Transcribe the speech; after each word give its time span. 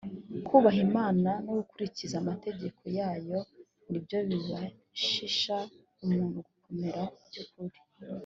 kubaha 0.47 0.79
imana 0.87 1.29
no 1.43 1.51
gukurikiza 1.59 2.15
amategeko 2.23 2.81
yayo 2.97 3.39
ni 3.89 3.97
byo 4.03 4.19
bibashisha 4.29 5.55
umuntu 6.03 6.37
gukomera 6.49 7.01
by’ukuri. 7.27 7.77